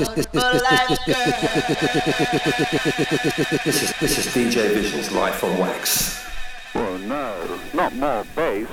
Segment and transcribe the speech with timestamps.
[0.00, 0.98] out for life,
[3.64, 6.24] This is, this is DJ Vision's live from Wax.
[6.74, 8.68] Well, no, not more bass.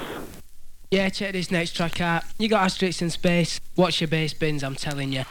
[0.92, 2.24] Yeah, check this next track out.
[2.38, 3.60] You got Asterix in space.
[3.76, 5.24] Watch your bass bins, I'm telling you.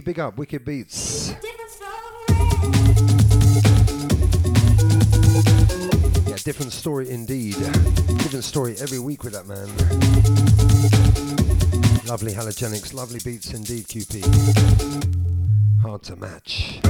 [0.00, 1.34] Big up, wicked beats.
[6.26, 7.56] Yeah, different story indeed.
[7.56, 9.68] Different story every week with that man.
[12.06, 14.22] Lovely Halogenix, lovely beats indeed, QP.
[15.82, 16.80] Hard to match.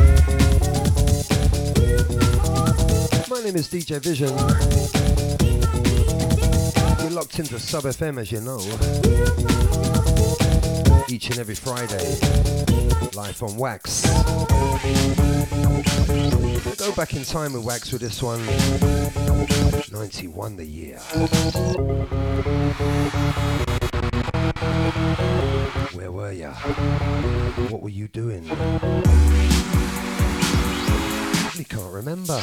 [3.28, 4.28] My name is DJ Vision.
[7.00, 8.60] You're locked into Sub FM, as you know.
[11.08, 12.18] Each and every Friday,
[13.14, 14.06] live on Wax.
[16.76, 18.44] Go back in time with Wax with this one.
[19.92, 20.98] 91 the year.
[25.92, 26.54] Where were ya?
[27.68, 28.48] What were you doing?
[31.52, 32.40] Really can't remember.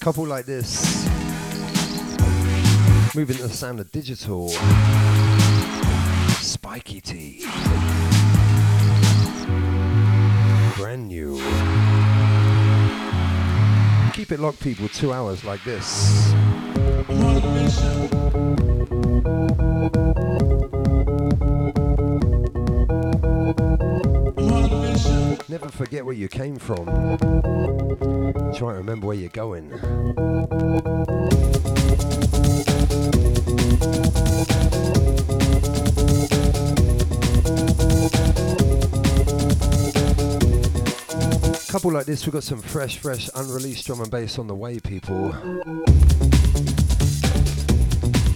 [0.00, 1.04] Couple like this.
[3.14, 4.48] Moving to the sound of digital.
[6.40, 7.44] Spikey Tee.
[10.76, 11.36] Brand new.
[14.14, 14.88] Keep it locked, people.
[14.88, 16.32] Two hours like this.
[25.50, 26.86] Never forget where you came from.
[28.54, 29.68] Try and remember where you're going.
[41.68, 44.78] Couple like this, we've got some fresh, fresh, unreleased drum and bass on the way,
[44.78, 45.32] people.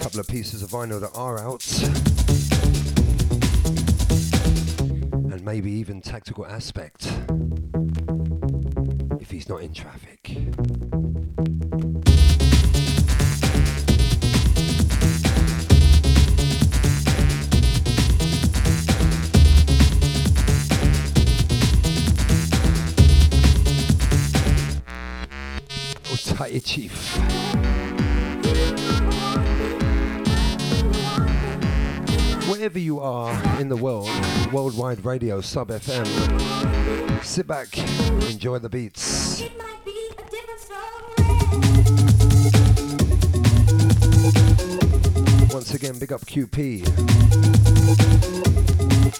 [0.00, 2.13] Couple of pieces of vinyl that are out.
[5.44, 7.06] Maybe even tactical aspect.
[9.20, 10.38] If he's not in traffic.
[26.10, 27.83] Otaye Chief.
[32.64, 34.08] Wherever you are in the world,
[34.50, 36.06] worldwide radio, sub FM,
[37.22, 37.76] sit back,
[38.30, 39.42] enjoy the beats.
[45.52, 46.84] Once again, big up QP.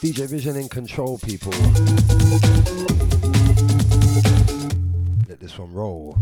[0.00, 1.52] DJ Vision in control, people.
[5.29, 6.17] Let this one roll.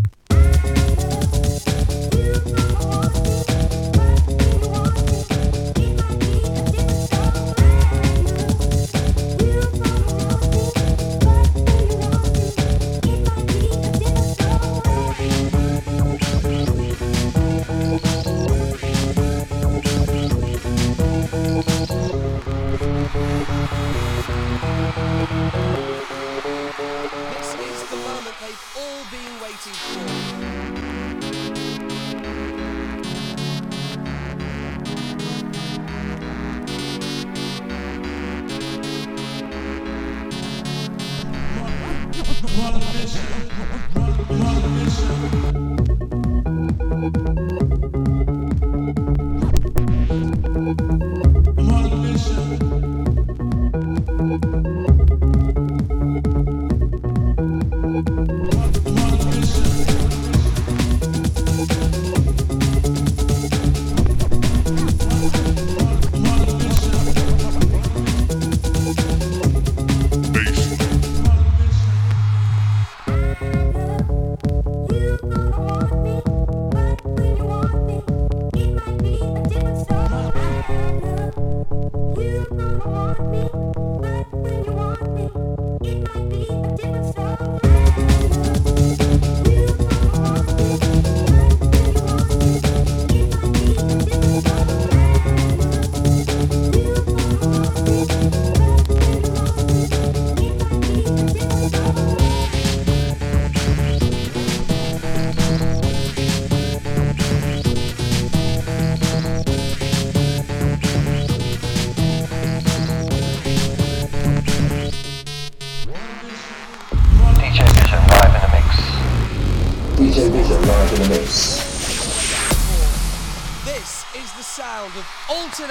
[125.62, 125.70] Turn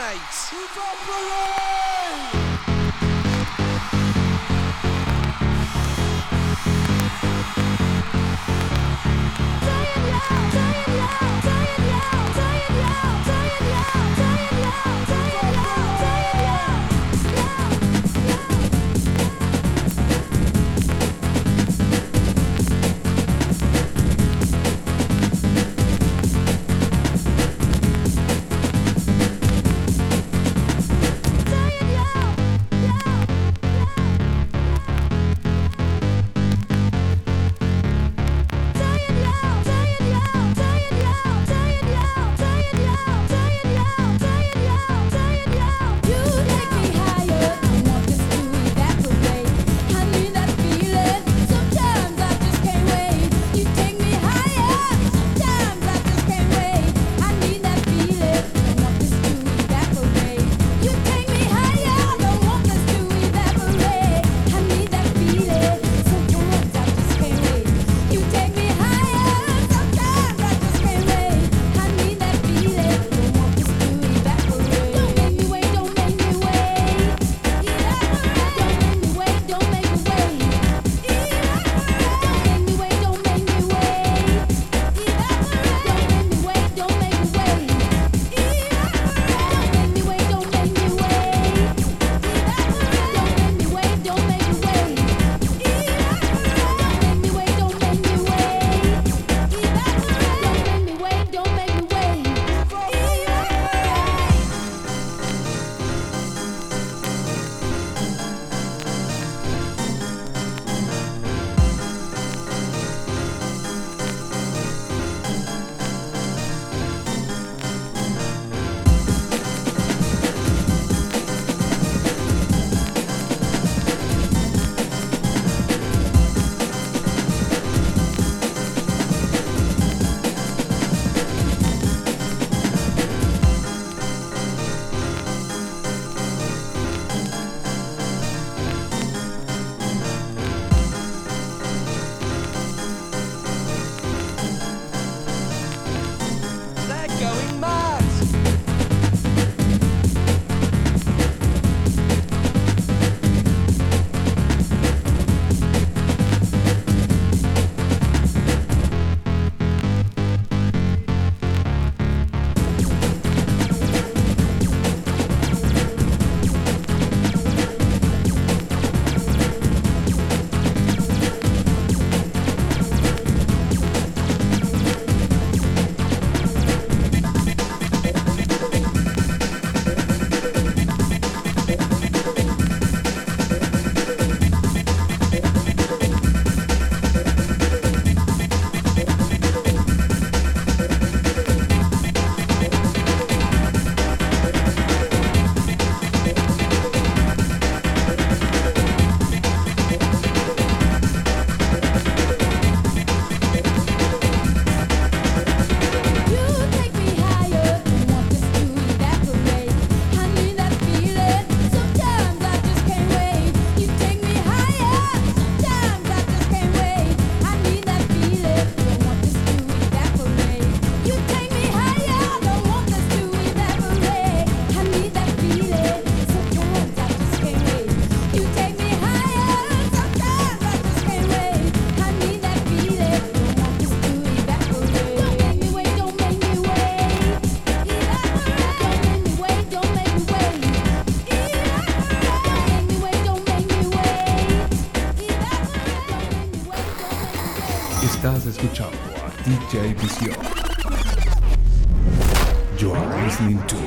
[253.31, 253.77] listening to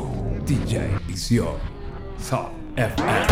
[0.47, 1.59] DJ Visión.
[2.19, 3.27] Sub FM.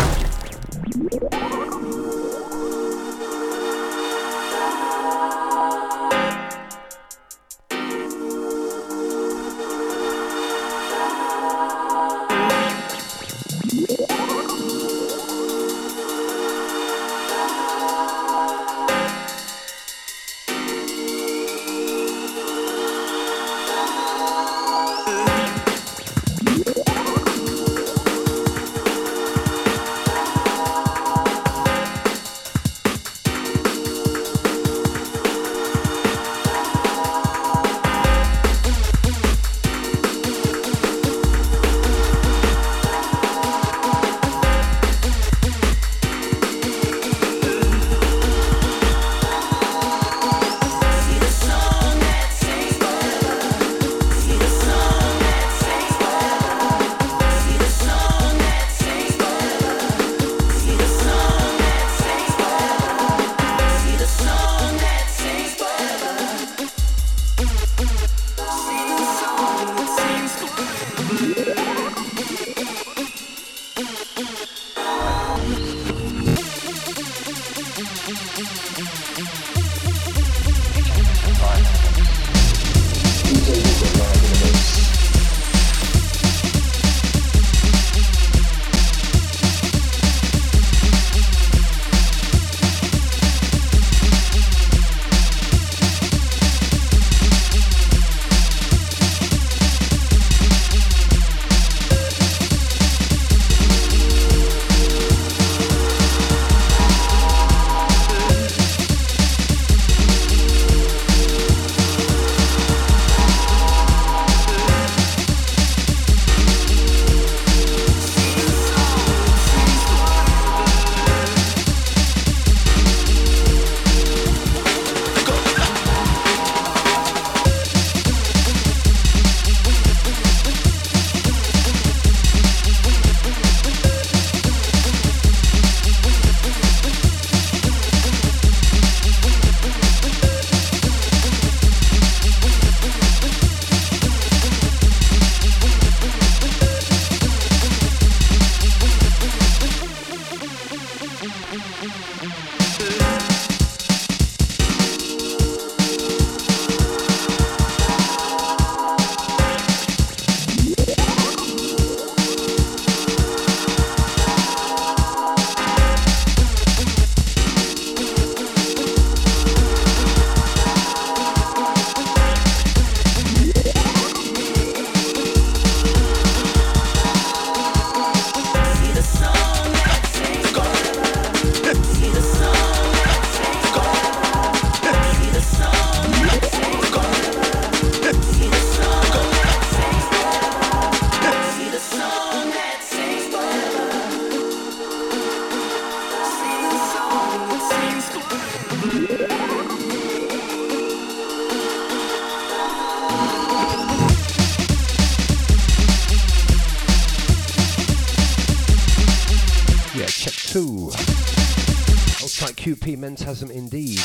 [212.83, 213.99] Phantasm indeed.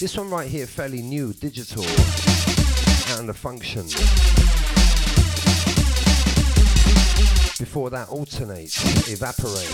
[0.00, 1.84] This one right here, fairly new, digital,
[3.16, 3.82] and a function.
[7.56, 8.76] Before that, alternate,
[9.08, 9.72] evaporate.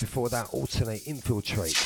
[0.00, 1.76] Before that, alternate, infiltrate.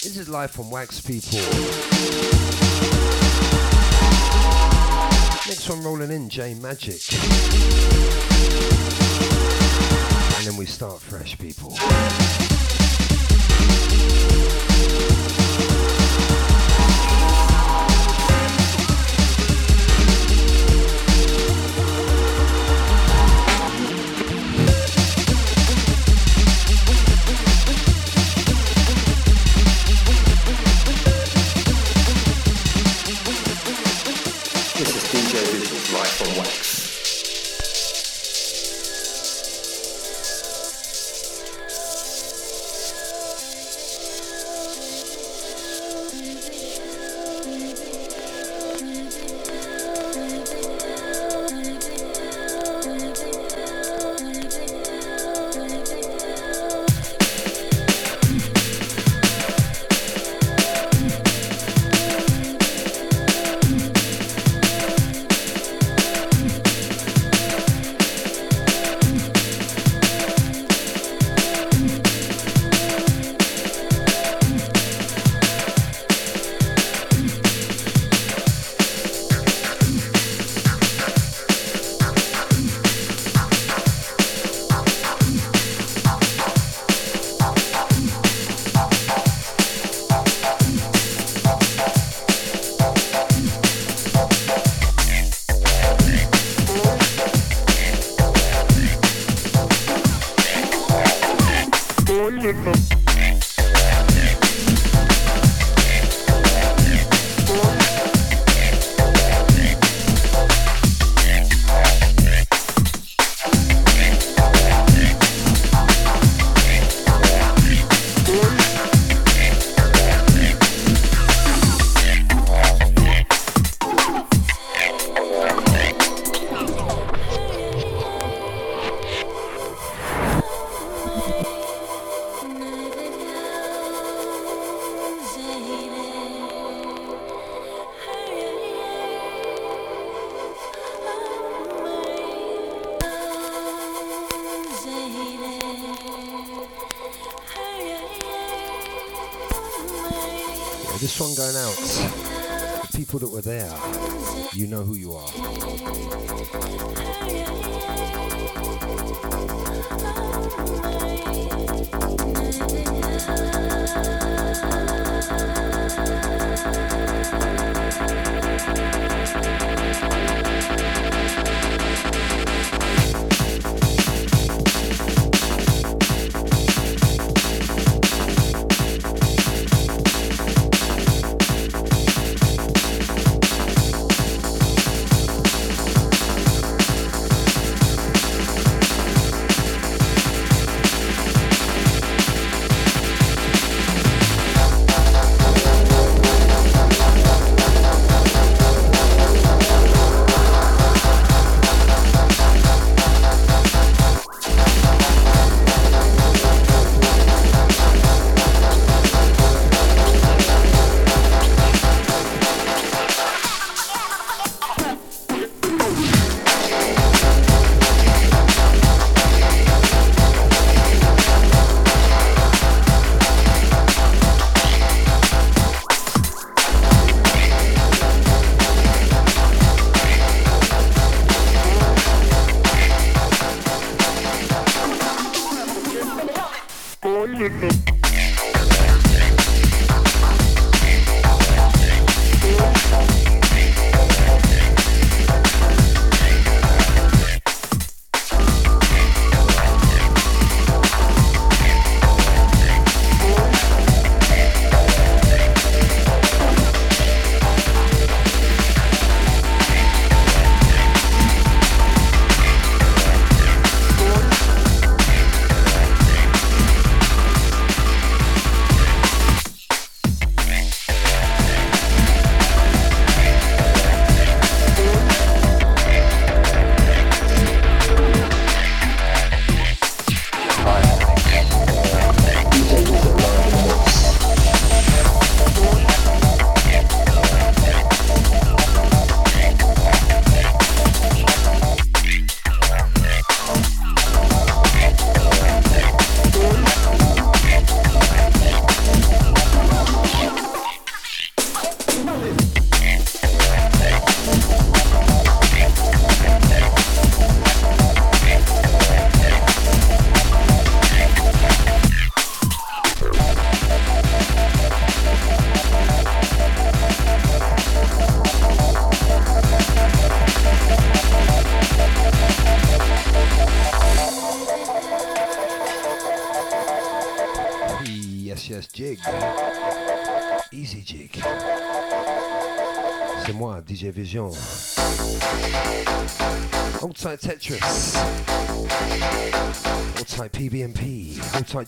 [0.00, 1.38] This is live from Wax People.
[5.46, 7.02] Next one rolling in, J Magic.
[10.42, 11.72] And then we start fresh, people.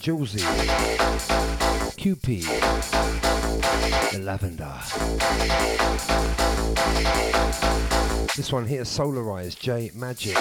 [0.01, 0.41] Julesy.
[1.97, 2.43] QP.
[4.13, 4.73] The Lavender.
[8.37, 10.37] This one here, Solarized J Magic.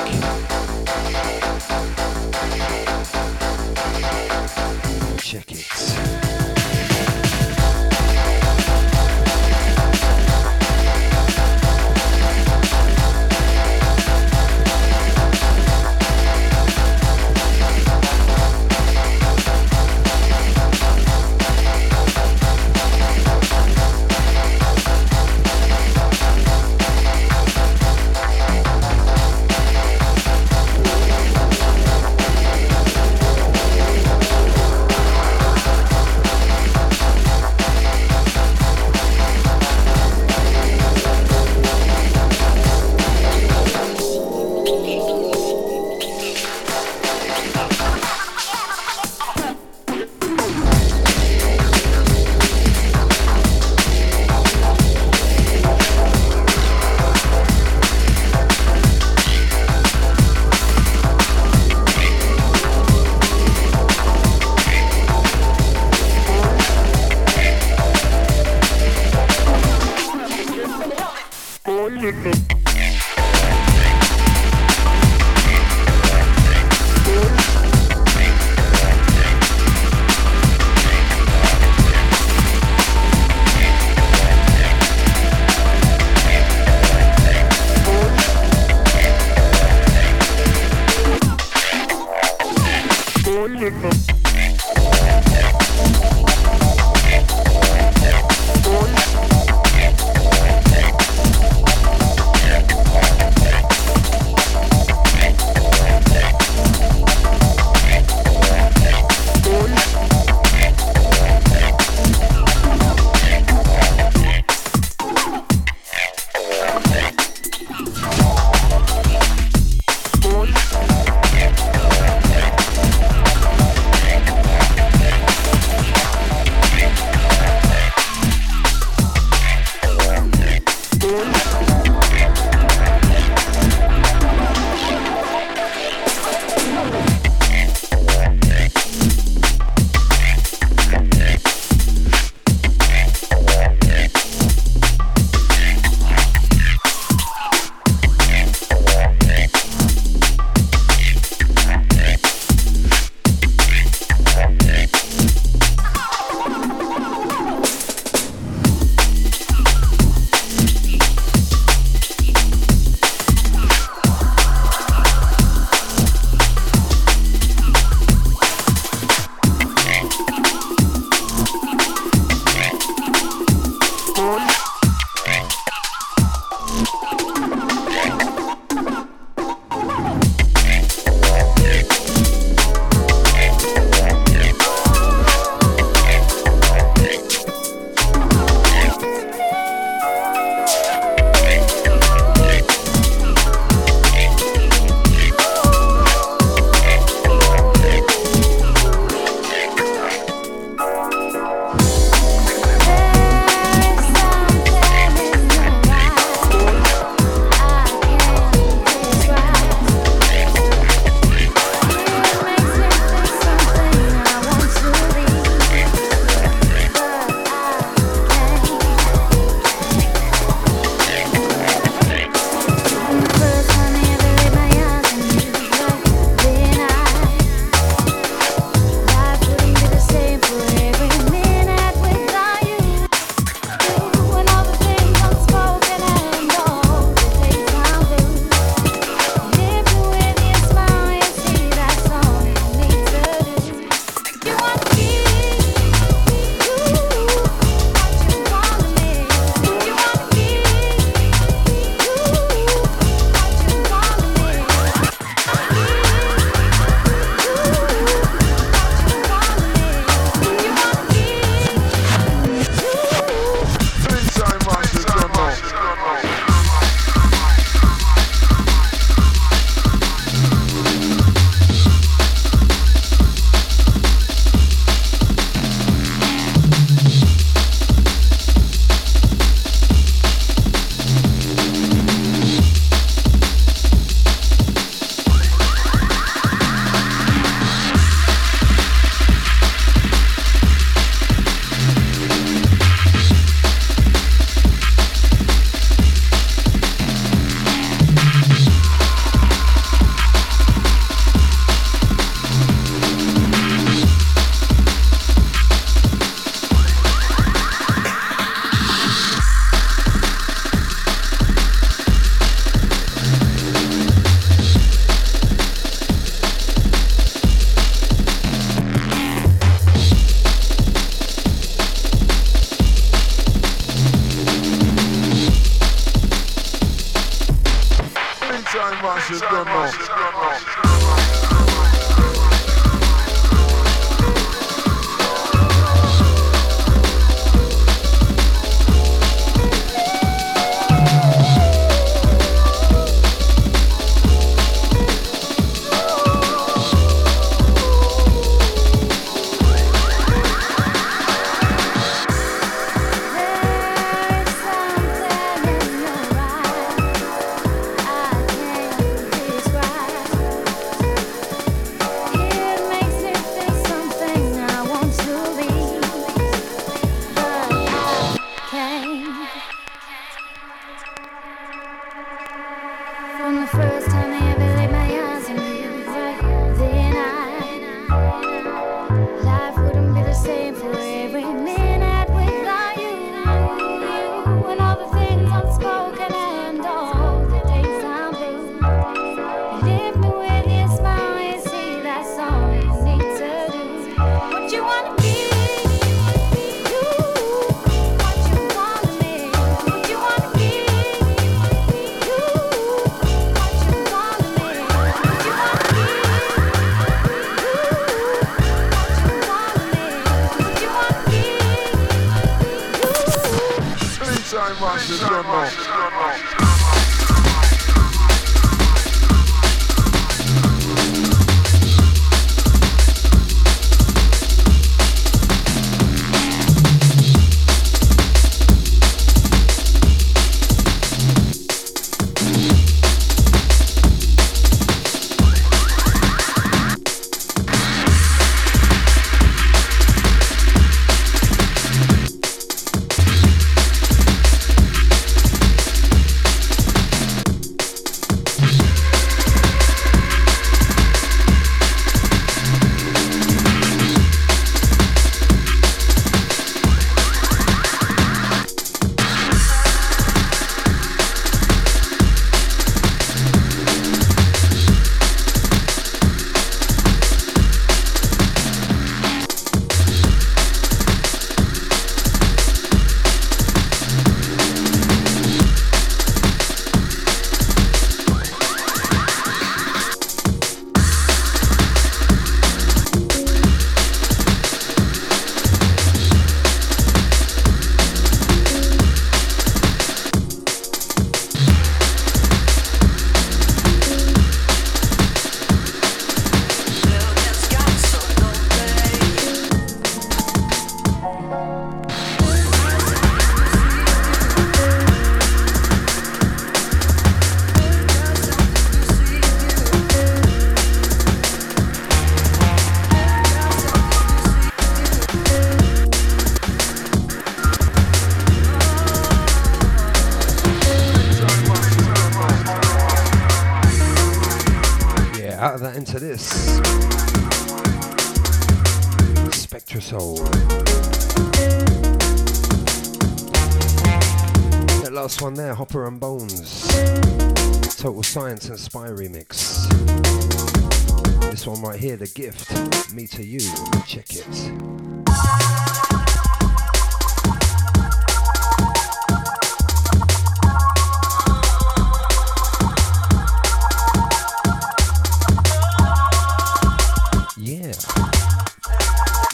[329.49, 331.42] Chega.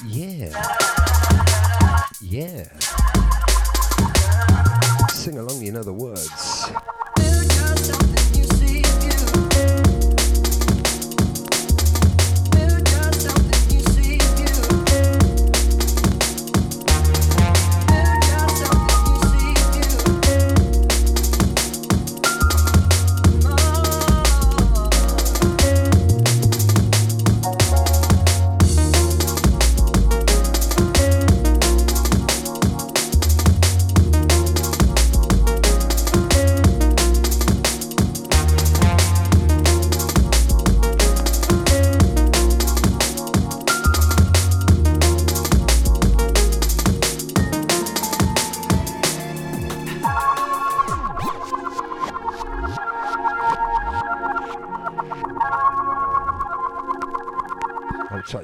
[0.05, 0.49] Yeah.
[2.21, 2.63] Yeah.
[5.09, 6.29] Sing along, you know the words.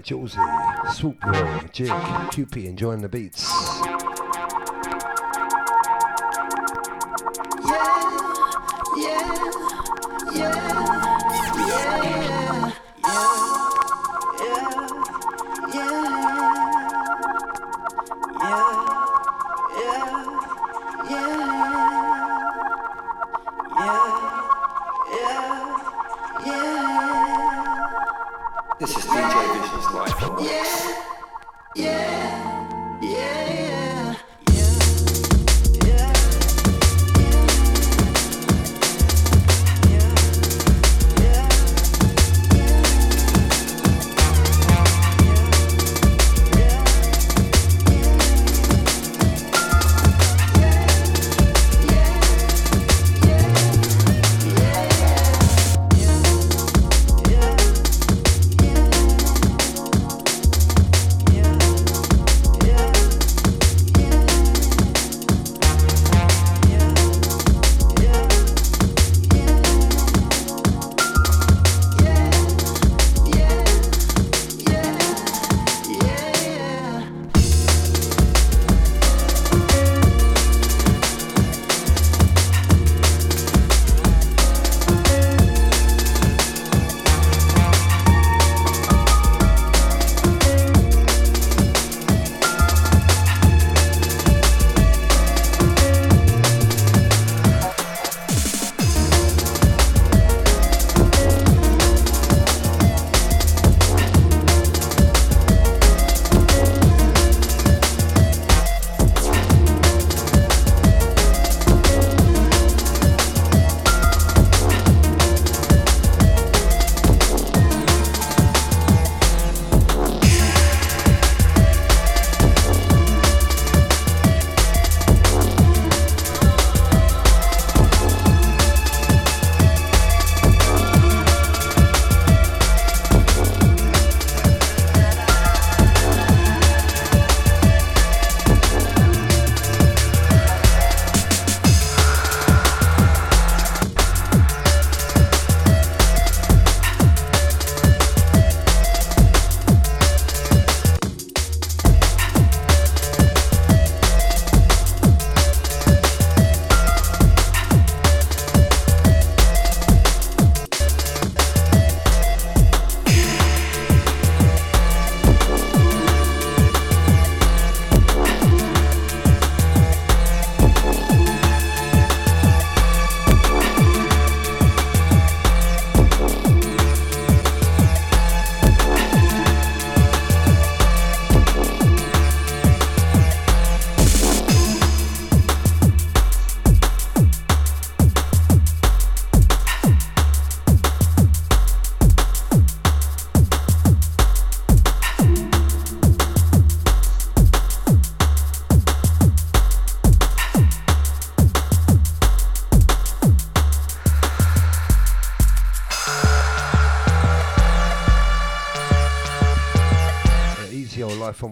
[0.06, 0.38] Josie,
[0.94, 3.65] Swoop Room, Jake, QP enjoying the beats.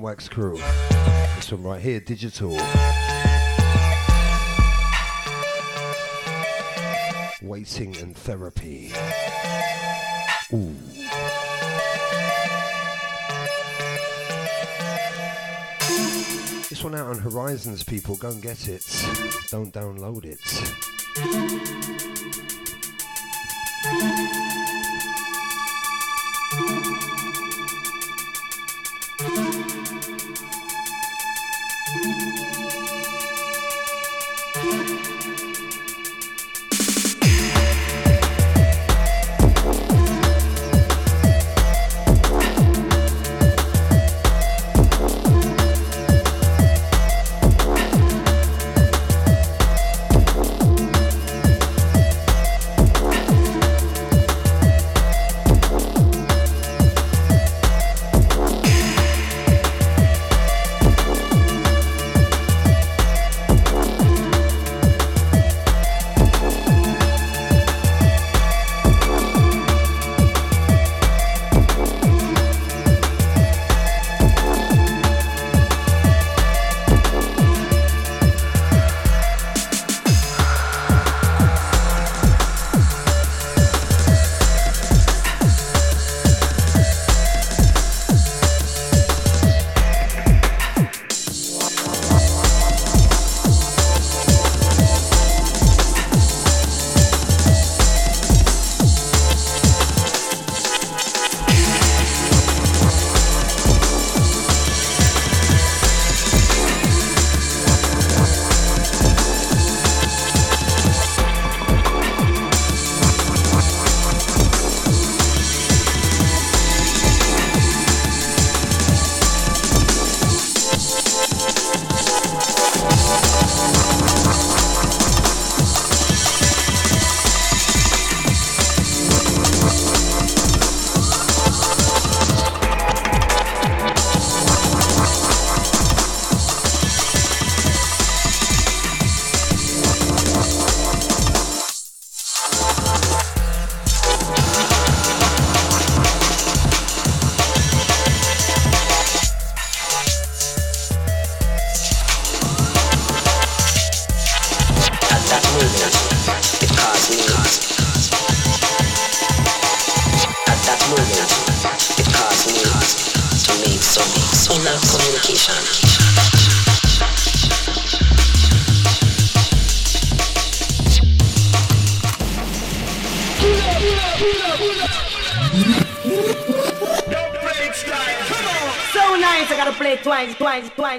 [0.04, 0.58] Wax crew.
[1.38, 2.58] This one right here, digital.
[7.42, 8.92] Waiting and therapy.
[10.52, 10.76] Ooh.
[16.68, 18.18] This one out on Horizons, people.
[18.18, 18.86] Go and get it.
[19.52, 22.13] Don't download it.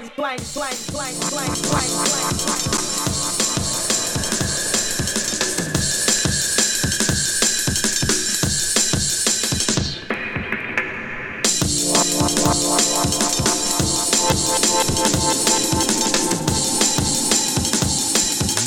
[0.01, 2.65] blank, blank, blank, blank, blank, blank, blank.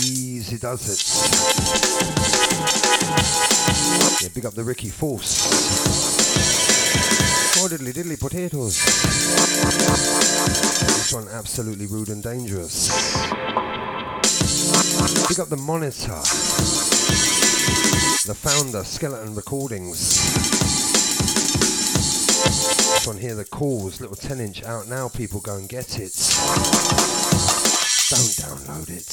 [0.00, 0.98] Easy does it.
[4.22, 6.67] Yeah, big up the Ricky Force
[11.32, 12.88] absolutely rude and dangerous.
[15.28, 16.20] Pick up the monitor.
[18.26, 20.18] The founder, Skeleton Recordings.
[22.94, 26.12] This one here, the calls, little 10 inch out now, people go and get it.
[28.10, 29.06] Don't download it.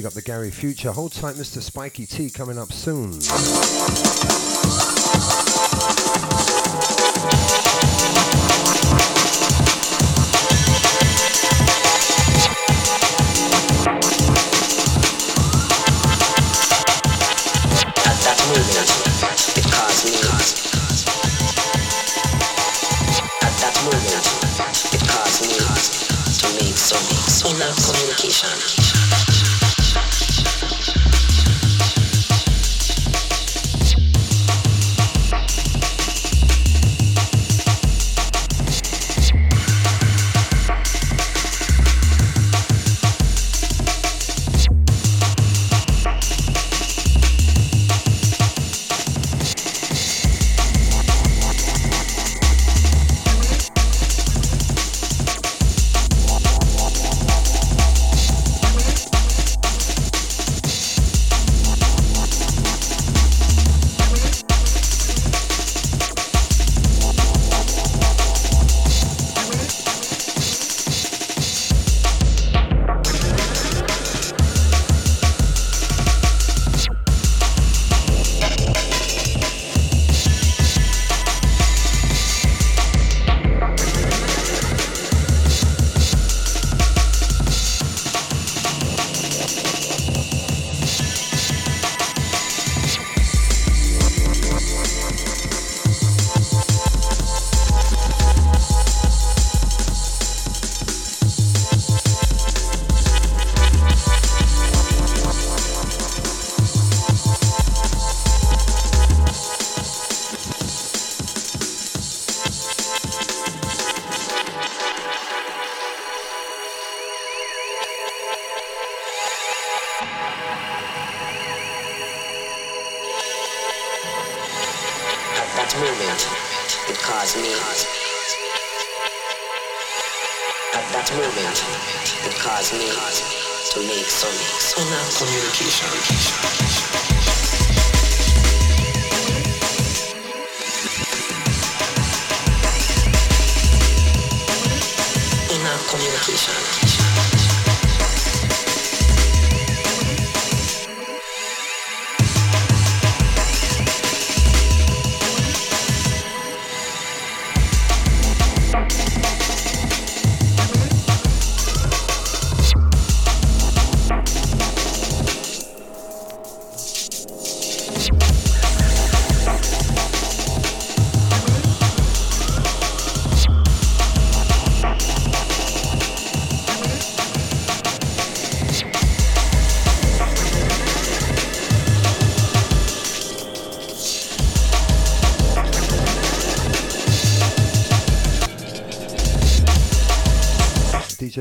[0.00, 0.92] Big up the Gary Future.
[0.92, 1.60] Hold tight, Mr.
[1.60, 3.20] Spikey Tee coming up soon.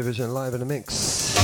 [0.10, 1.38] Vision live in the mix.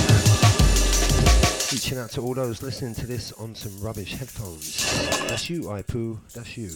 [1.72, 4.84] Reaching out to all those listening to this on some rubbish headphones.
[5.28, 6.18] That's you, Ipu.
[6.34, 6.70] That's you.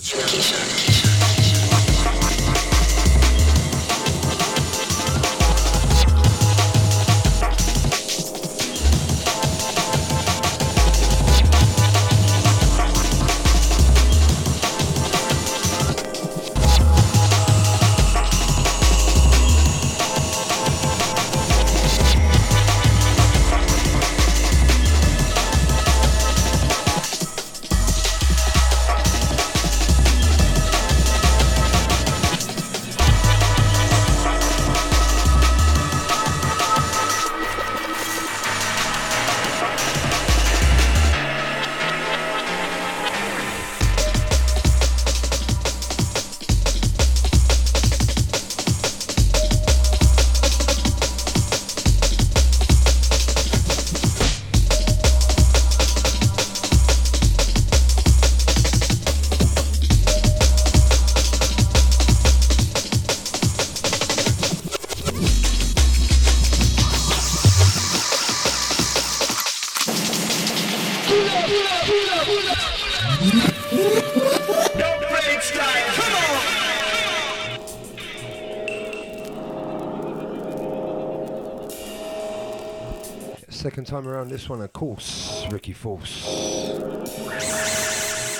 [84.39, 86.23] This one, of course, Ricky Force.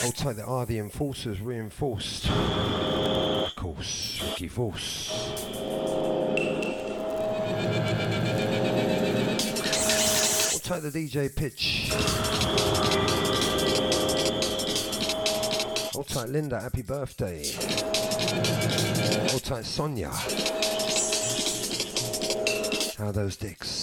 [0.02, 2.30] Hold tight, there are the enforcers reinforced.
[2.30, 5.12] Of course, Ricky Force.
[10.54, 11.92] I'll take the DJ pitch.
[15.94, 17.44] Hold tight, Linda, happy birthday.
[19.32, 20.12] Hold tight, Sonia.
[22.98, 23.79] How are those dicks?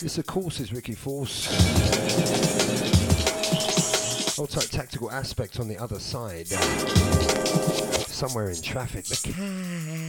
[0.00, 1.48] This, of course, is Ricky Force.
[4.34, 6.46] Tight tactical aspect on the other side.
[8.08, 9.06] Somewhere in traffic.
[9.06, 10.03] The can't.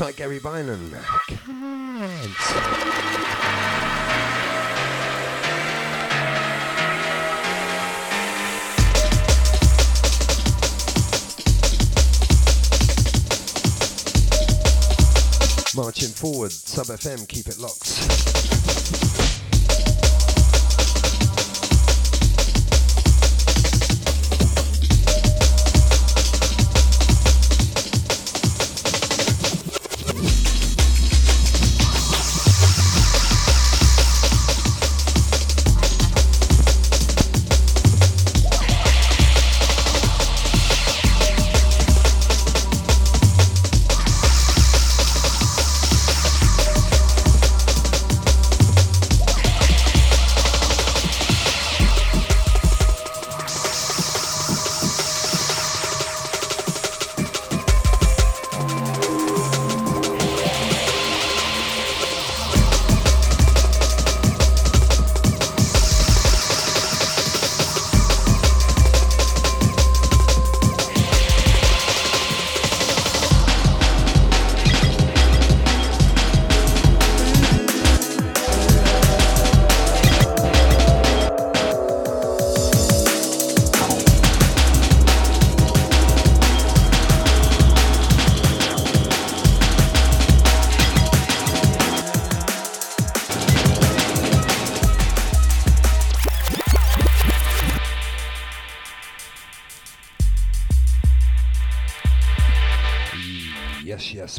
[0.00, 0.40] Like Gary.
[0.40, 0.60] Can't.
[15.76, 18.09] Marching forward, Sub FM, keep it locked.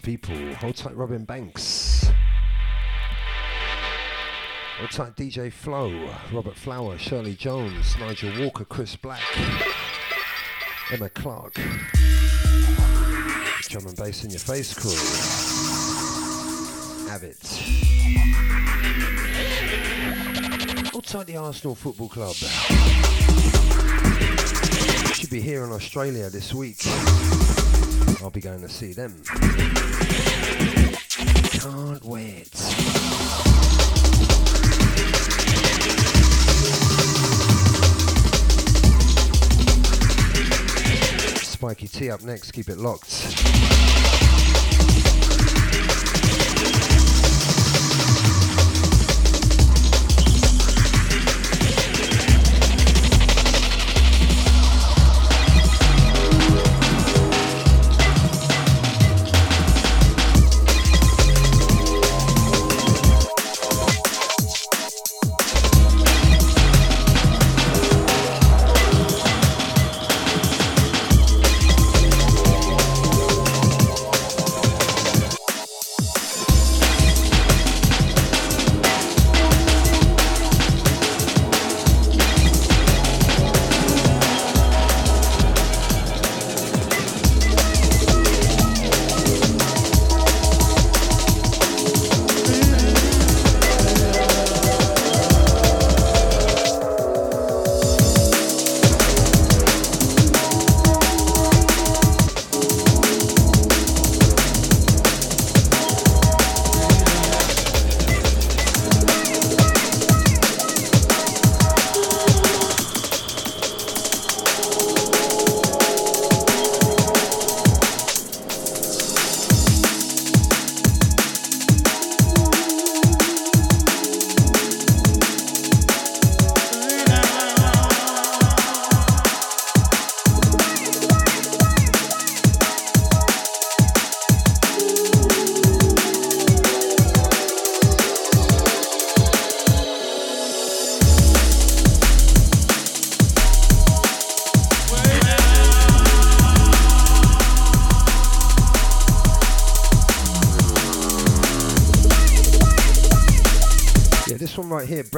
[0.01, 0.35] People.
[0.55, 2.09] Hold tight, Robin Banks.
[4.77, 9.21] Hold tight, DJ Flow, Robert Flower, Shirley Jones, Nigel Walker, Chris Black,
[10.91, 11.53] Emma Clark.
[13.69, 14.91] Drum and bass in your face crew.
[17.09, 17.39] Have it.
[21.11, 22.35] Tight, the Arsenal Football Club.
[25.13, 26.77] Should be here in Australia this week.
[28.21, 29.23] I'll be going to see them.
[31.59, 32.51] Can't wait.
[41.43, 43.80] Spikey Tee up next, keep it locked.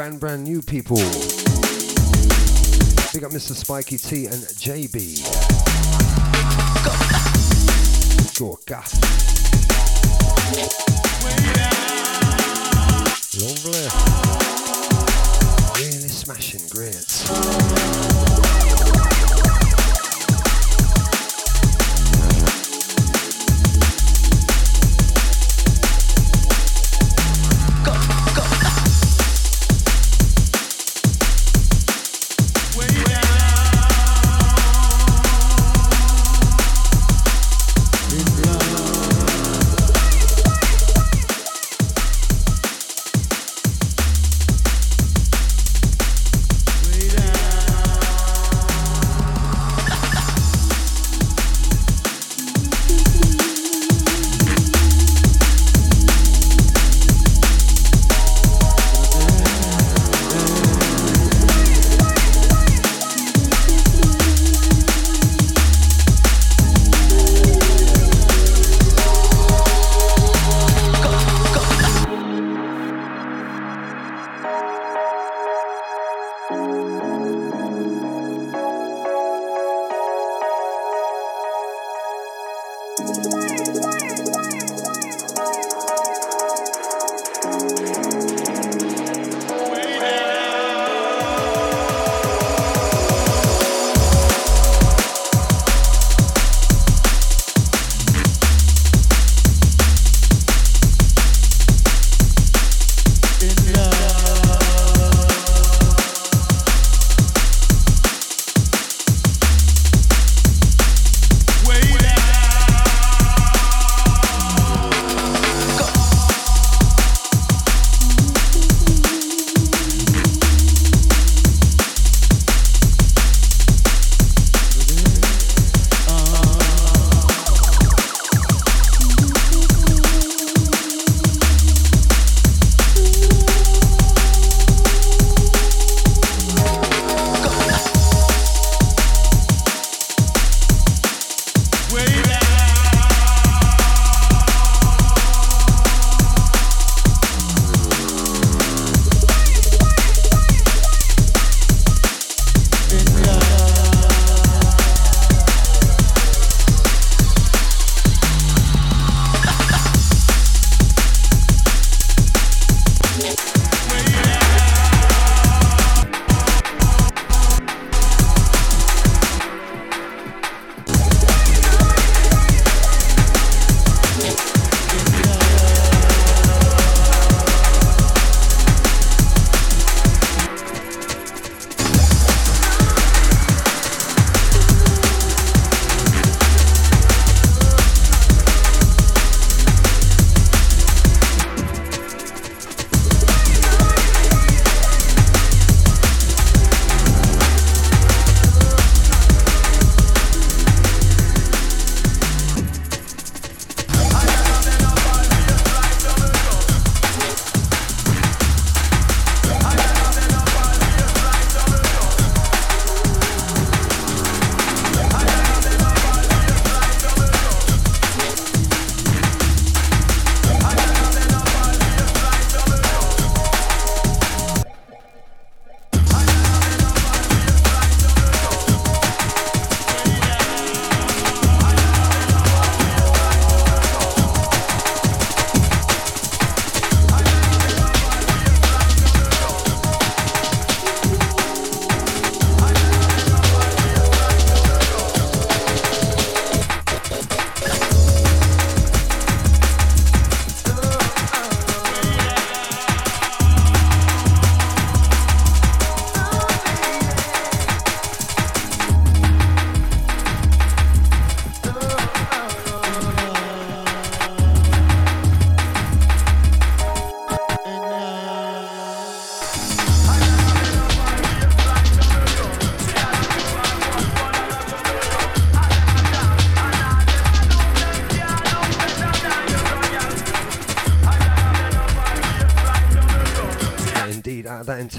[0.04, 0.98] Brand brand new people.
[0.98, 1.06] Big
[3.24, 3.56] up Mr.
[3.56, 5.24] Spikey Tee and JB.
[8.38, 8.84] Gorka.
[13.40, 13.88] Lovely.
[15.80, 17.93] Really smashing, great.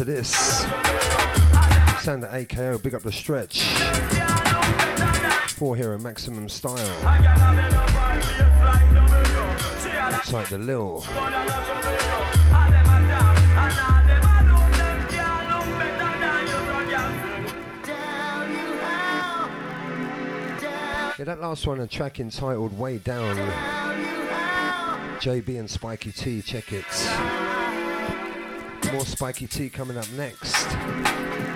[0.04, 0.30] This.
[2.02, 3.62] Sound of AKO, big up the stretch.
[5.52, 6.76] Four here in maximum style.
[10.12, 11.02] Looks like the Lil.
[21.18, 23.36] Yeah, that last one, a track entitled Way Down.
[25.20, 27.63] JB and Spikey Tee, check it.
[28.94, 31.53] More Spikey Tee coming up next.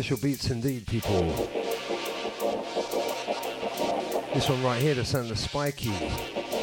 [0.00, 1.20] Special beats indeed, people.
[4.32, 5.92] This one right here, the sound of Spikey,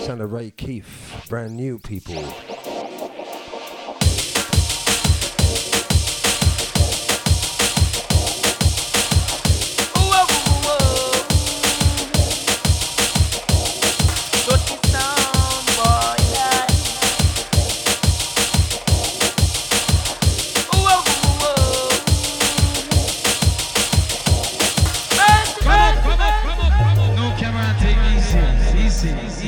[0.03, 2.15] sound of Ray Keith, brand new, people.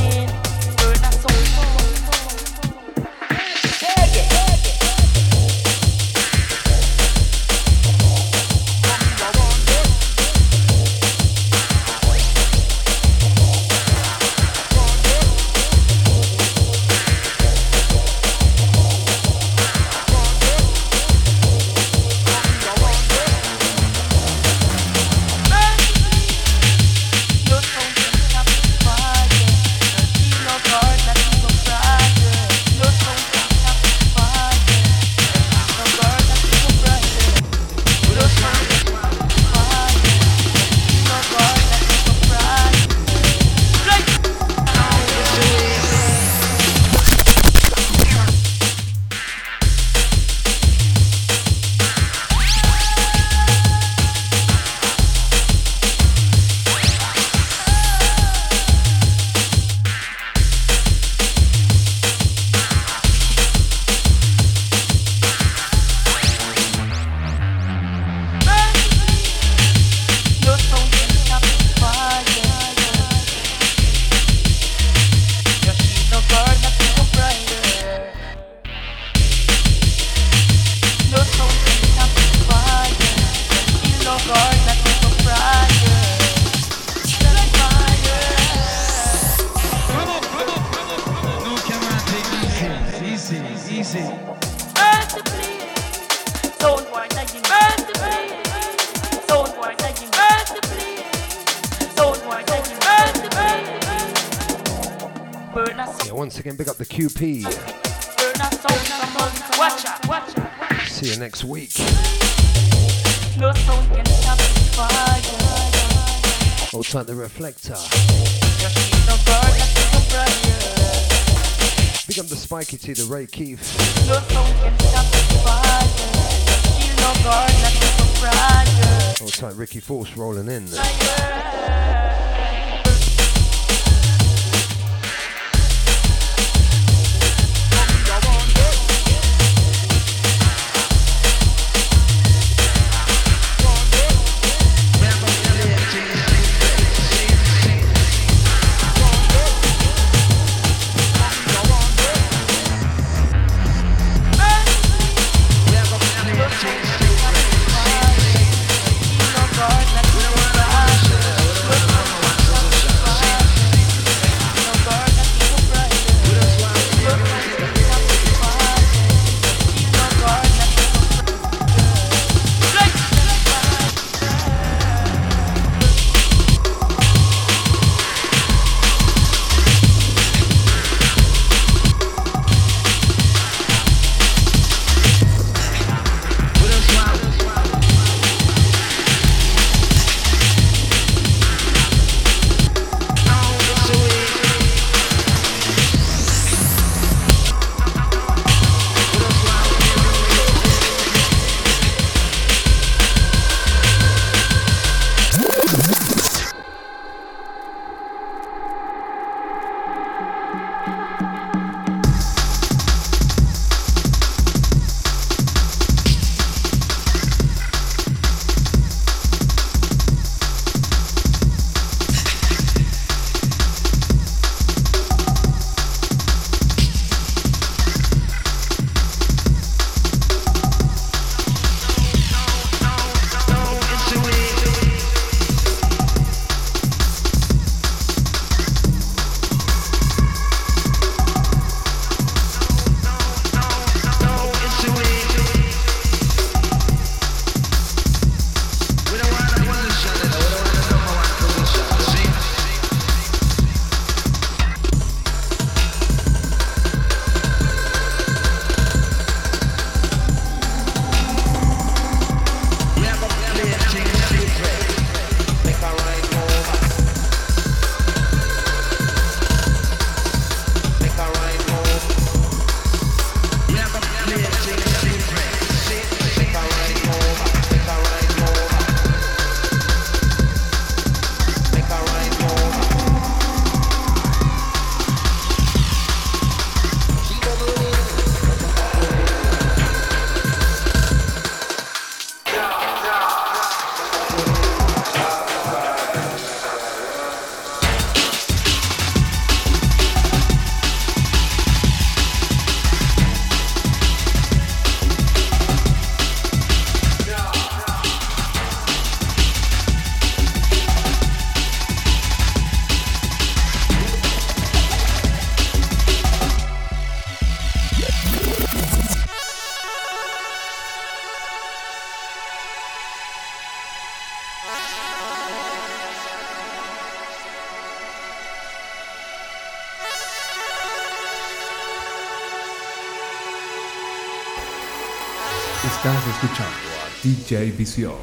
[337.51, 338.15] A DJ Visión.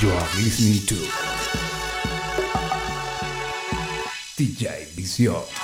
[0.00, 0.96] You are listening to
[4.36, 5.59] DJ Visión.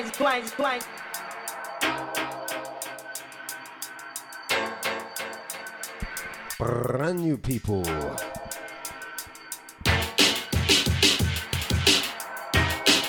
[0.00, 0.84] Twice, twice, twice.
[6.58, 7.82] Brand new people.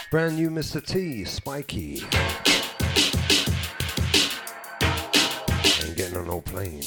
[0.10, 0.86] Brand new Mr.
[0.86, 2.04] T, Spikey.
[5.86, 6.82] Ain't getting on no plane.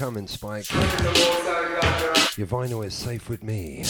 [0.00, 0.64] Coming, Spike.
[0.72, 3.84] Your vinyl is safe with me.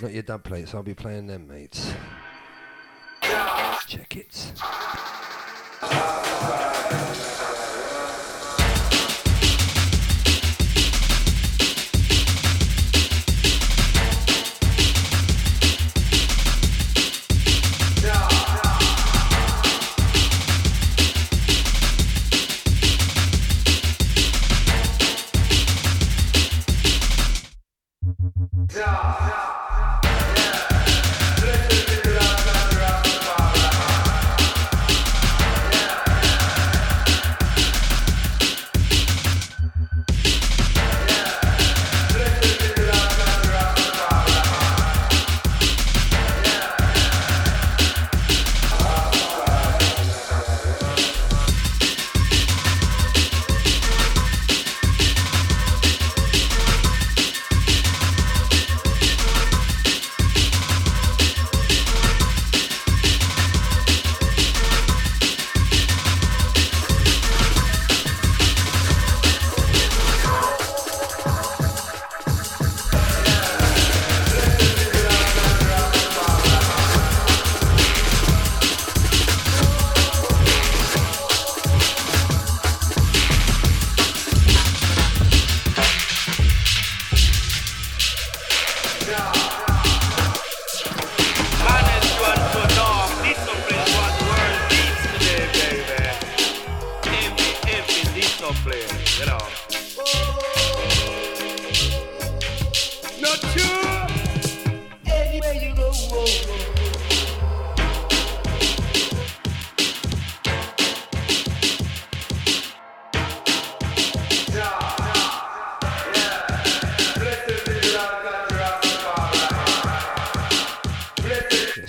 [0.00, 1.75] Not your dub plates, I'll be playing them, mates.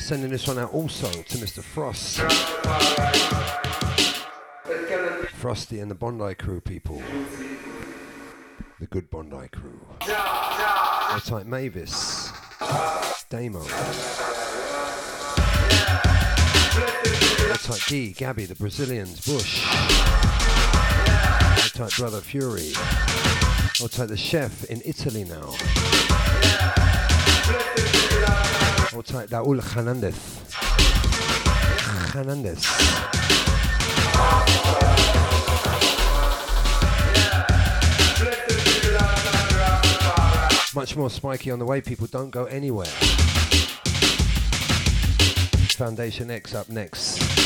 [0.08, 1.62] Sending this one out also to Mr.
[1.62, 2.20] Frost.
[5.34, 7.04] Frosty and the Bondi crew people.
[8.80, 9.86] The good Bondi crew.
[10.00, 12.32] That's like Mavis.
[13.30, 13.60] Damo.
[17.50, 19.66] That's like D, Gabby, the Brazilians, Bush.
[21.58, 22.72] That's like Brother Fury.
[23.82, 25.54] I'll the chef in Italy now.
[29.61, 30.15] Hernandez.
[32.14, 32.65] Hernandez.
[40.74, 42.86] Much more Spikey on the way, people don't go anywhere.
[45.76, 47.37] Foundation X up next.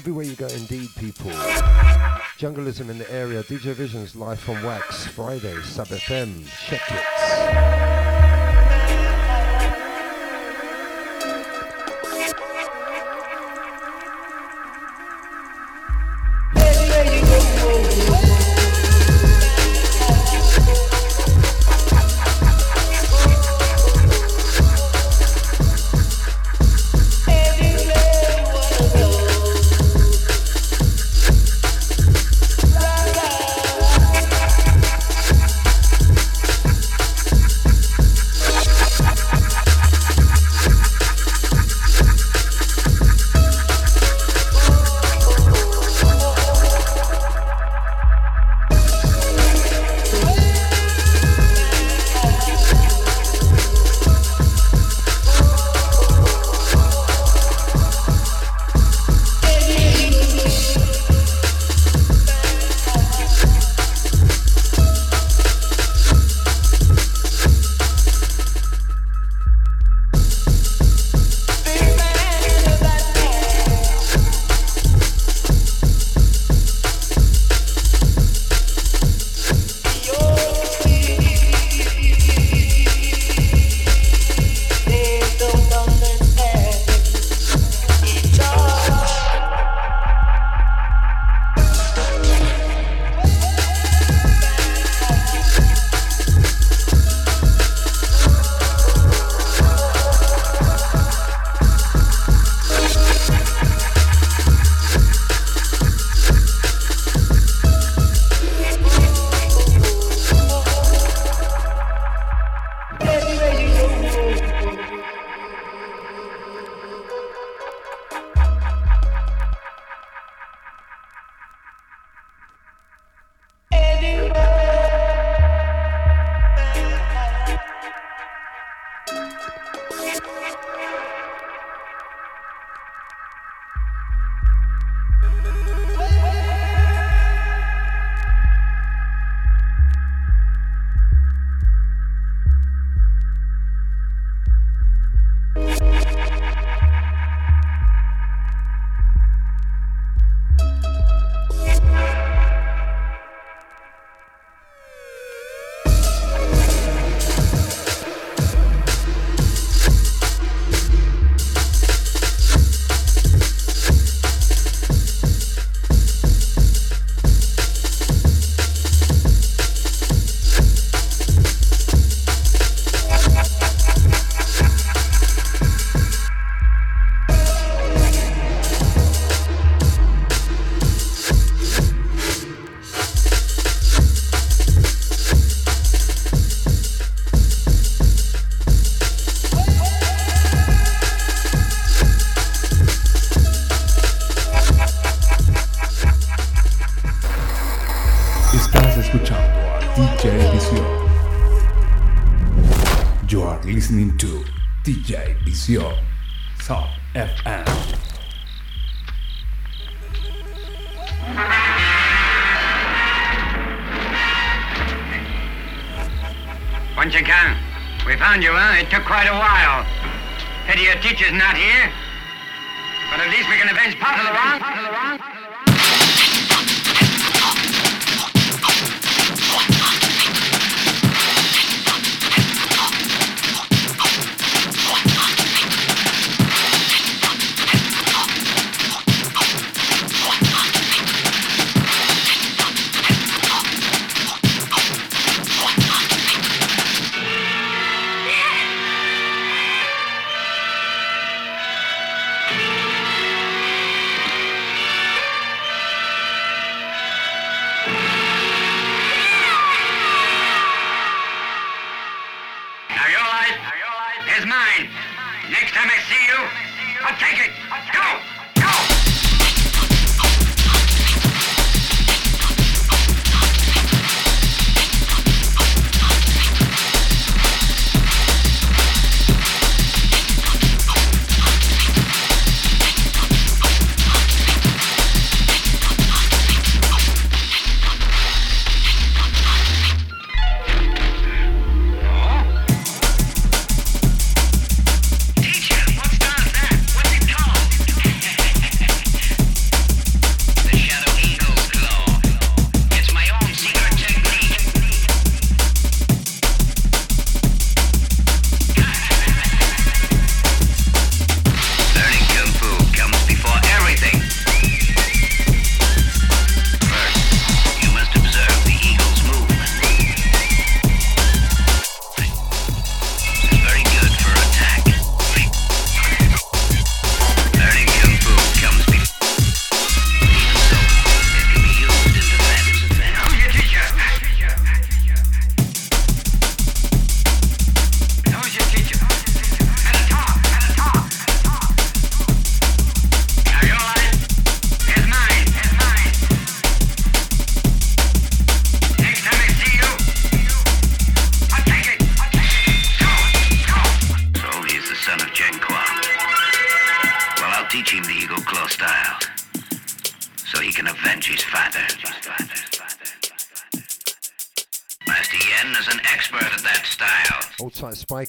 [0.00, 1.30] everywhere you go, indeed, people.
[2.38, 8.09] Jungleism in the area, DJ Visions live from Wax, Friday, Sub FM, check it.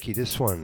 [0.02, 0.62] Spikey, this one.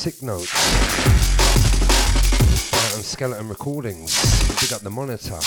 [0.00, 0.50] Sick notes.
[1.82, 4.16] Uh, Out on Skeleton Recordings.
[4.58, 5.38] Pick up the monitor.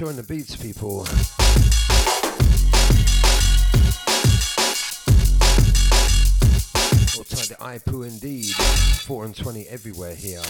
[0.00, 1.04] Enjoying the beats, people.
[7.12, 8.46] Hold tight the IPU indeed.
[8.46, 10.40] 4 and 20 everywhere here.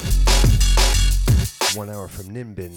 [1.75, 2.71] One hour from Nimbin.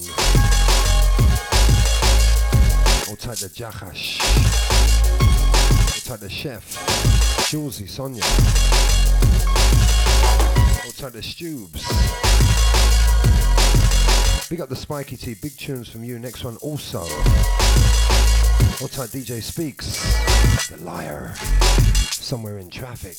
[3.05, 4.17] Hold tight the Jahash.
[5.91, 6.63] Hold tight the Chef.
[7.51, 8.23] Julesy, Sonia.
[10.81, 12.22] Hold tight the Stubes.
[14.49, 16.19] Big up the Spikey Tee, big tunes from you.
[16.19, 16.99] Next one also.
[18.79, 20.67] What type DJ speaks?
[20.67, 21.33] The liar.
[22.11, 23.17] Somewhere in traffic.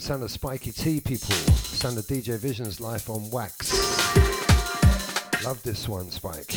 [0.00, 3.70] Sound of Spikey Tee people, sound of DJ Vision's life on wax.
[5.44, 6.54] Love this one, Spike.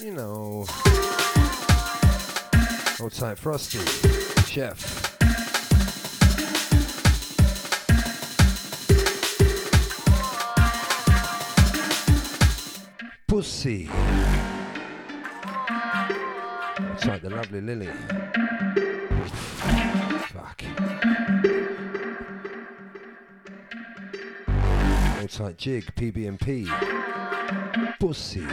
[0.00, 0.66] You know.
[3.02, 3.78] Outside Frosty,
[4.44, 5.16] Chef.
[13.26, 13.88] Pussy.
[16.78, 17.88] Outside the lovely Lily.
[25.66, 26.64] Jig, PB&P.
[27.98, 28.46] Pussy.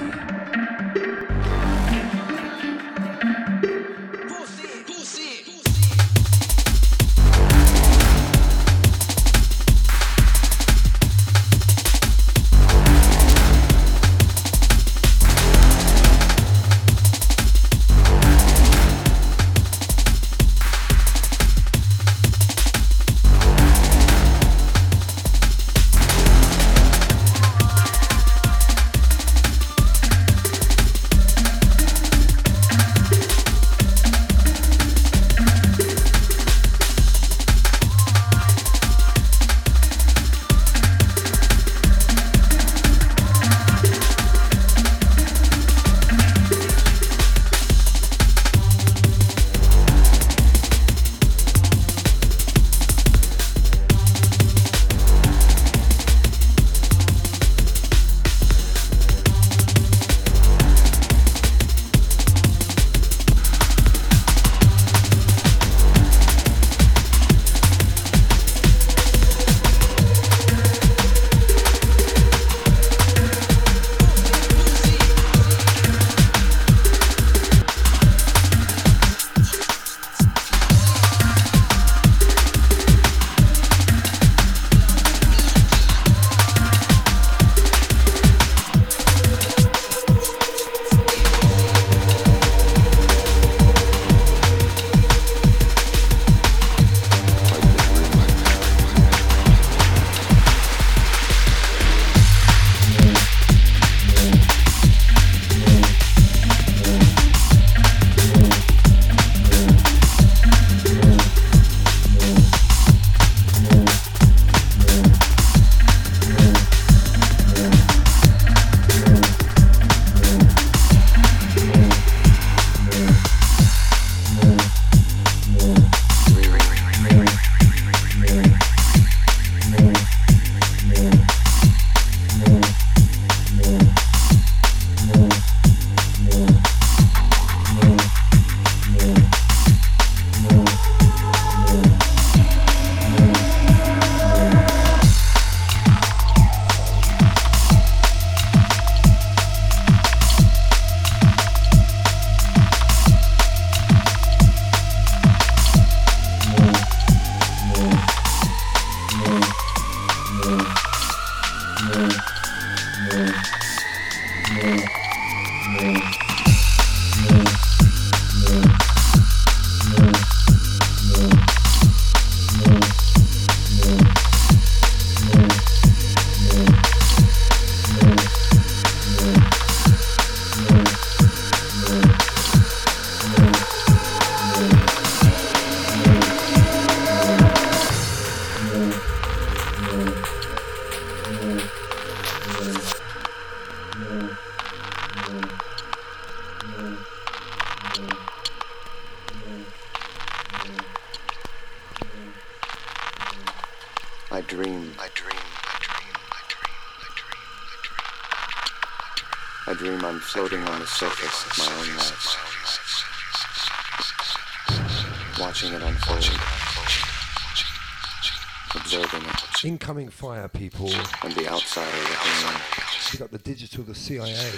[224.14, 224.52] CIA.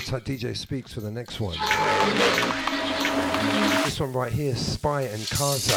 [0.00, 1.58] Type DJ speaks for the next one.
[3.84, 5.76] This one right here, Spy and Kaza.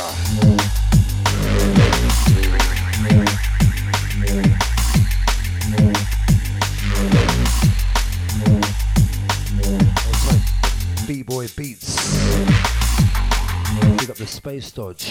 [11.06, 11.96] B-boy beats.
[13.98, 15.04] Pick up the space dodge.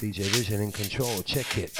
[0.00, 1.22] DJ Vision in control.
[1.22, 1.78] Check it.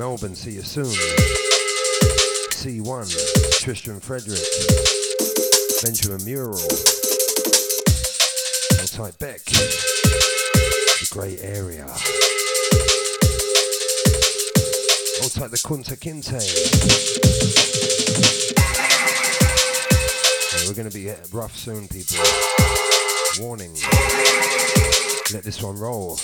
[0.00, 0.86] Melbourne, see you soon.
[2.56, 4.40] C1, Tristan Frederick,
[5.82, 6.56] Benjamin Mural.
[8.80, 11.84] Outside Beck, the Grey Area.
[15.22, 16.40] Outside the Kunta Kinte.
[20.66, 22.16] We're gonna be uh, rough soon, people.
[23.38, 23.74] Warning.
[25.34, 26.18] Let this one roll.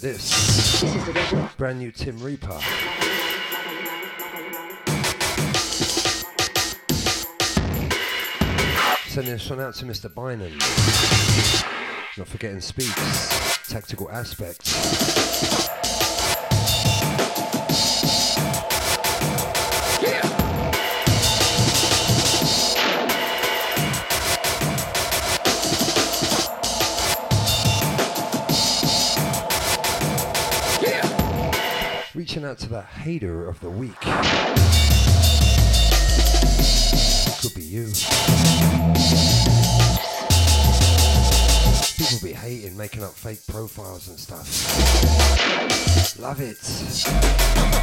[0.00, 0.84] This.
[1.56, 2.58] Brand new Tim Reaper.
[9.08, 10.14] Sending this one out to Mr.
[10.14, 10.56] Bynum.
[12.16, 14.97] Not forgetting Speaks, Tactical Aspects.
[32.58, 34.00] Out to the hater of the week.
[37.40, 37.92] Could be you.
[41.96, 44.48] People be hating, making up fake profiles and stuff.
[46.18, 47.77] Love it.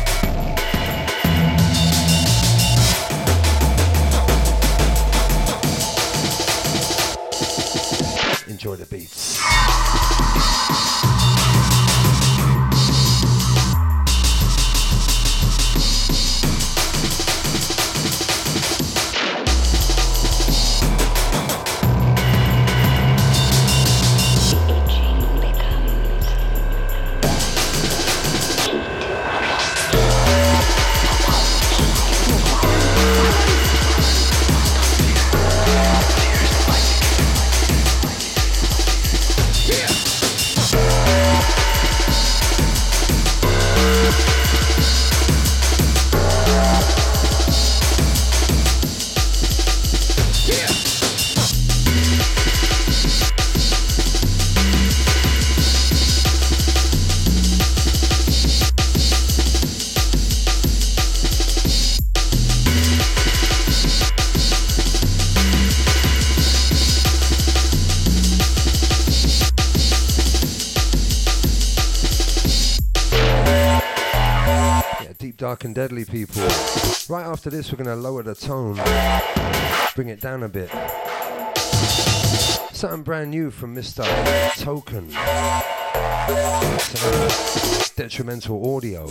[77.15, 78.75] Right after this, we're going to lower the tone,
[79.95, 80.69] bring it down a bit.
[82.73, 84.03] Something brand new from Mr.
[84.61, 85.07] Token.
[87.95, 89.07] Detramental audio.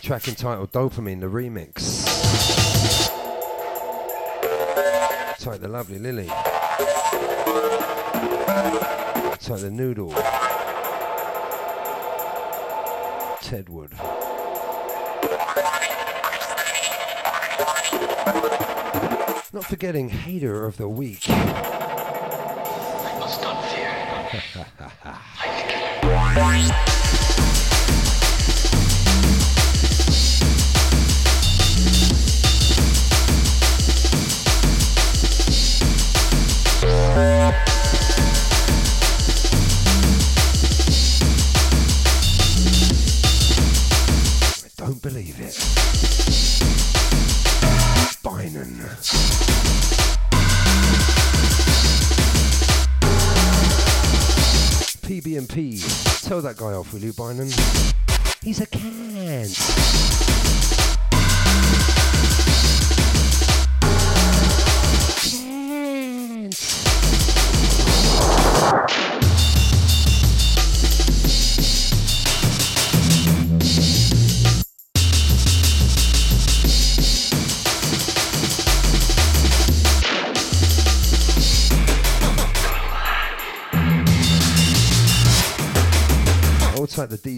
[0.00, 2.06] Track entitled Dopamine, the remix.
[5.34, 6.28] It's like the lovely Lily.
[9.32, 10.12] It's like the noodle.
[13.42, 14.15] Tedwood.
[19.56, 21.30] Not forgetting hater of the week.
[21.30, 23.88] I must not fear.
[56.46, 57.48] that guy off, will you, Bynum?
[58.40, 58.95] He's a cant.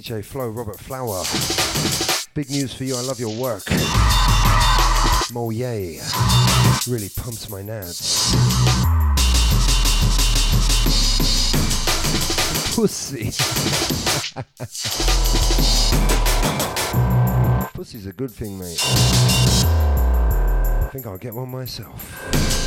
[0.08, 1.22] Flow, Robert Flower.
[2.32, 3.64] Big news for you, I love your work.
[5.30, 6.00] Mo yay.
[6.88, 8.32] Really pumps my nads.
[12.74, 13.24] Pussy.
[17.74, 18.80] Pussy's a good thing, mate.
[20.80, 22.57] I think I'll get one myself.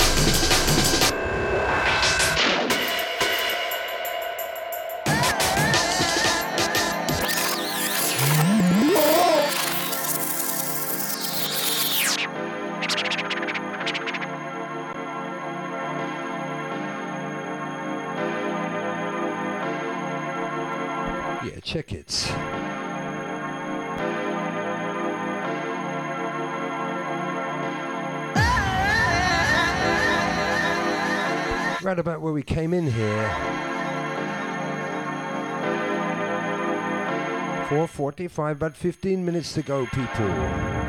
[21.73, 22.27] It.
[31.81, 33.29] Right about where we came in here.
[37.69, 40.80] 4.45, about 15 minutes to go, people.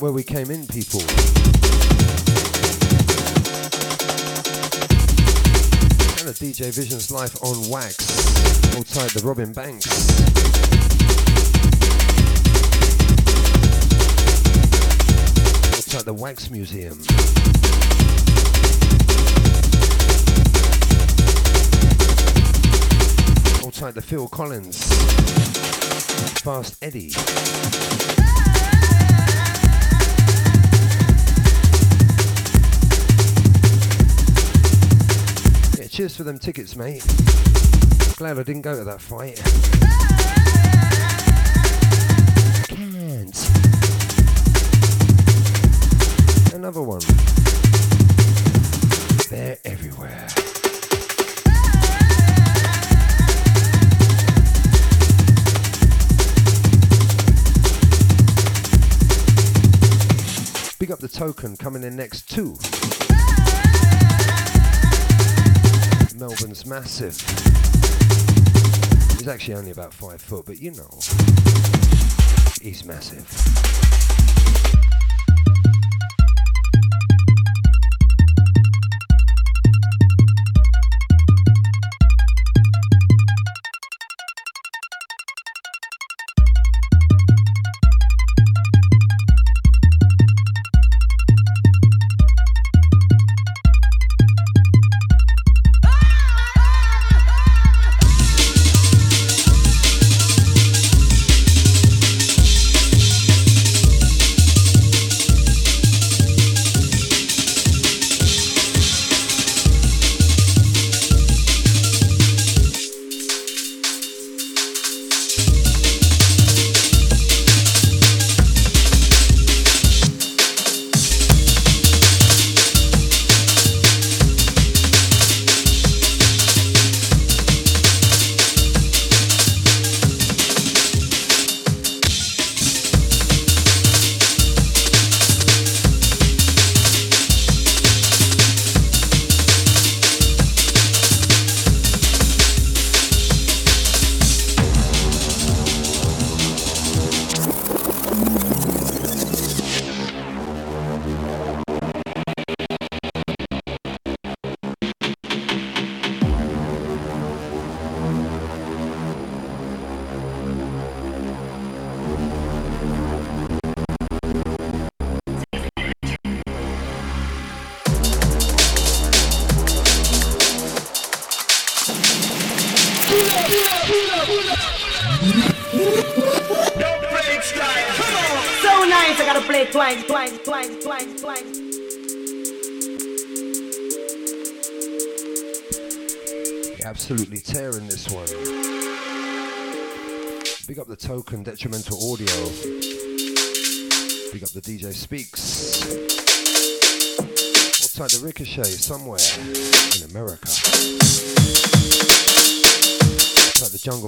[0.00, 1.00] Where we came in, people.
[6.18, 8.76] And a DJ Visions Life on Wax.
[8.76, 9.86] Outside the Robin Banks.
[15.74, 16.98] Outside the Wax Museum.
[23.64, 24.92] Outside the Phil Collins.
[26.42, 27.12] Fast Eddie.
[36.04, 37.02] Cheers for them tickets, mate.
[38.18, 39.40] Glad I didn't go to that fight.
[42.68, 43.34] Can't.
[46.54, 47.00] Another one.
[49.30, 50.28] They're everywhere.
[60.78, 62.58] Big up the token coming in next too.
[66.26, 67.20] Melbourne's massive.
[69.18, 70.88] He's actually only about five foot, but you know,
[72.62, 73.73] he's massive.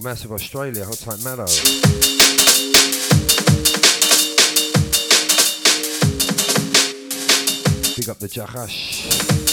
[0.06, 1.46] Massive Australia, Outside Meadow.
[7.96, 9.45] Big up the Jahash.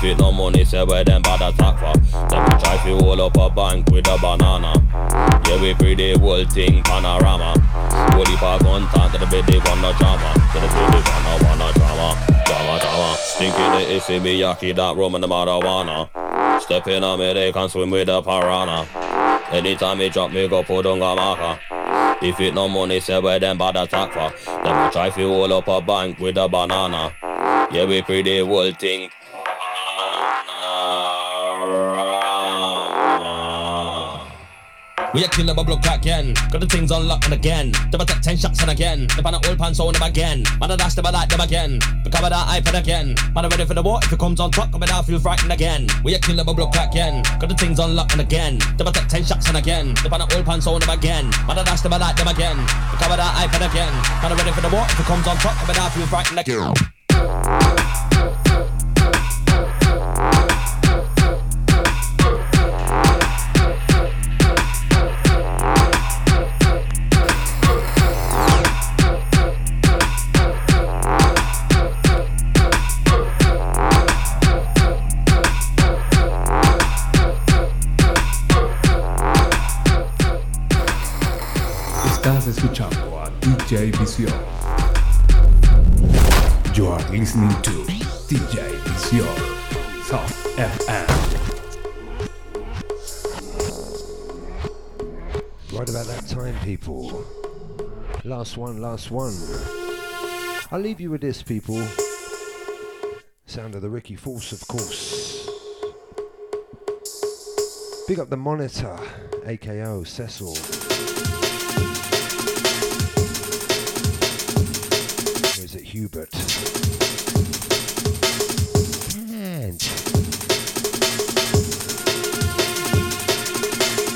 [0.00, 1.92] If it no money, say where them bad attack for.
[2.30, 4.72] Then we try to hold up a bank with a banana.
[5.46, 7.58] Yeah, we free the whole thing panorama.
[8.14, 10.32] Holy park on time to the want no drama.
[10.52, 10.68] To the
[11.26, 12.16] no want no drama.
[12.46, 13.16] Drama, drama.
[13.18, 16.08] Stinky the issy miyaki that rum and the marijuana.
[16.62, 18.86] Step in a me, they can swim with the piranha.
[19.50, 21.58] Anytime me drop me go put on a.
[22.22, 24.52] If it no money, say where them bad attack for.
[24.62, 27.12] Them we try fi hold up a bank with a banana.
[27.72, 29.10] Yeah, we pre the whole thing.
[35.12, 36.34] We a kill a block again.
[36.52, 37.72] Got the things unlocked again.
[37.92, 39.08] A take ten shots and again.
[39.16, 40.44] Them on the old pants on them again.
[40.60, 41.80] Man a dash them a like them again.
[42.04, 43.14] Become that iPad again.
[43.34, 43.98] Man a ready for the war.
[44.02, 45.88] If it comes on top, coming out feel frightened again.
[46.04, 47.24] We a kill a block again.
[47.40, 48.58] Got the things unlocked again.
[48.78, 49.94] A take ten shots and again.
[50.02, 51.30] Them on the old pants on them again.
[51.48, 52.56] Man a dash them a like them again.
[52.94, 53.92] Become that iPad again.
[54.22, 54.86] Man a ready for the war.
[54.90, 56.74] If it comes on top, coming out feel frightened again.
[82.50, 84.59] Escuchando a DJ Visión.
[86.80, 87.84] You are listening to
[88.26, 89.36] DJ Visión.
[90.02, 90.26] Sub
[90.56, 91.08] FM.
[95.78, 97.22] Right about that time, people.
[98.24, 99.34] Last one, last one.
[100.70, 101.86] I'll leave you with this, people.
[103.44, 105.50] Sound of the Ricky Force, of course.
[108.08, 108.98] Big up the monitor,
[109.44, 110.52] AKO Cecil.
[115.62, 116.49] Is it Hubert?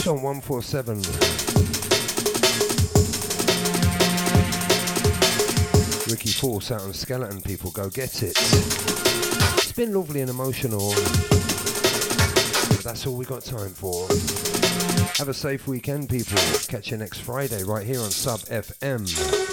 [0.04, 0.96] John 147.
[6.10, 8.36] Ricky Force out on Skeleton people, go get it.
[8.36, 10.90] It's been lovely and emotional.
[12.68, 14.06] But that's all we got time for.
[15.16, 16.36] Have a safe weekend, people.
[16.68, 19.43] Catch you next Friday right here on Sub FM.